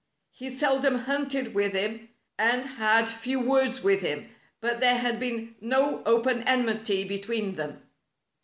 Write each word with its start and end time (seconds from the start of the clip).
He 0.31 0.49
seldom 0.49 1.01
hunted 1.03 1.53
with 1.53 1.73
him, 1.73 2.09
and 2.35 2.67
ba>d 2.79 3.05
few 3.07 3.39
words 3.39 3.83
with 3.83 4.01
him, 4.01 4.31
but 4.59 4.79
there 4.79 4.97
had 4.97 5.19
been 5.19 5.55
no 5.61 6.01
open 6.07 6.41
enmity 6.47 7.03
between 7.07 7.53
them. 7.53 7.83